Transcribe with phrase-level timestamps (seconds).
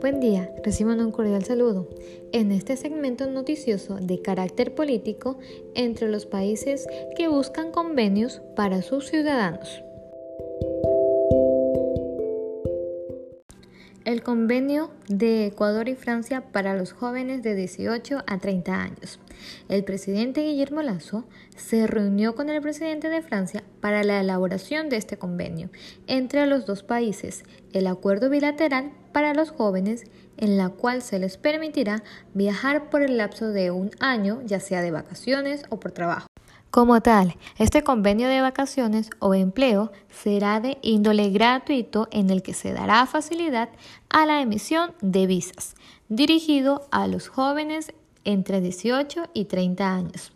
[0.00, 1.88] Buen día, reciban un cordial saludo.
[2.32, 5.38] En este segmento noticioso de carácter político
[5.74, 9.82] entre los países que buscan convenios para sus ciudadanos.
[14.06, 19.18] El convenio de Ecuador y Francia para los jóvenes de 18 a 30 años.
[19.68, 21.24] El presidente Guillermo Lazo
[21.56, 25.70] se reunió con el presidente de Francia para la elaboración de este convenio
[26.06, 27.42] entre los dos países,
[27.72, 30.04] el acuerdo bilateral para los jóvenes
[30.36, 34.82] en la cual se les permitirá viajar por el lapso de un año, ya sea
[34.82, 36.25] de vacaciones o por trabajo.
[36.76, 42.52] Como tal, este convenio de vacaciones o empleo será de índole gratuito en el que
[42.52, 43.70] se dará facilidad
[44.10, 45.74] a la emisión de visas,
[46.10, 47.94] dirigido a los jóvenes
[48.24, 50.32] entre 18 y 30 años.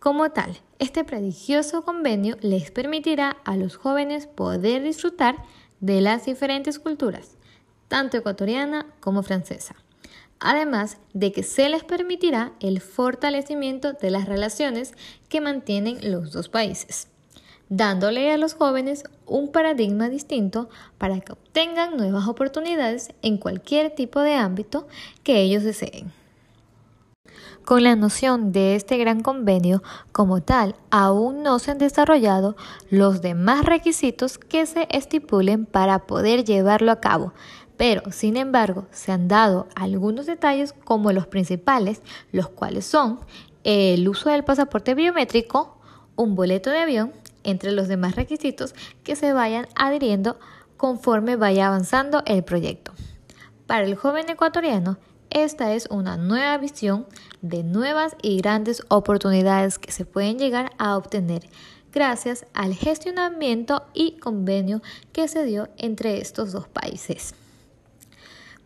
[0.00, 5.36] Como tal, este prodigioso convenio les permitirá a los jóvenes poder disfrutar
[5.80, 7.36] de las diferentes culturas,
[7.88, 9.76] tanto ecuatoriana como francesa
[10.40, 14.92] además de que se les permitirá el fortalecimiento de las relaciones
[15.28, 17.08] que mantienen los dos países,
[17.68, 24.20] dándole a los jóvenes un paradigma distinto para que obtengan nuevas oportunidades en cualquier tipo
[24.20, 24.86] de ámbito
[25.22, 26.12] que ellos deseen.
[27.66, 32.54] Con la noción de este gran convenio como tal, aún no se han desarrollado
[32.90, 37.32] los demás requisitos que se estipulen para poder llevarlo a cabo,
[37.76, 43.20] pero sin embargo se han dado algunos detalles como los principales, los cuales son
[43.64, 45.76] el uso del pasaporte biométrico,
[46.14, 50.38] un boleto de avión, entre los demás requisitos que se vayan adhiriendo
[50.76, 52.92] conforme vaya avanzando el proyecto.
[53.66, 54.98] Para el joven ecuatoriano,
[55.30, 57.06] esta es una nueva visión
[57.42, 61.48] de nuevas y grandes oportunidades que se pueden llegar a obtener
[61.92, 64.82] gracias al gestionamiento y convenio
[65.12, 67.34] que se dio entre estos dos países.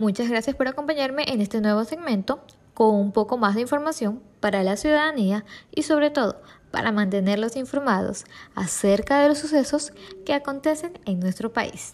[0.00, 2.40] Muchas gracias por acompañarme en este nuevo segmento
[2.72, 5.44] con un poco más de información para la ciudadanía
[5.74, 6.40] y sobre todo
[6.70, 8.24] para mantenerlos informados
[8.54, 9.92] acerca de los sucesos
[10.24, 11.92] que acontecen en nuestro país.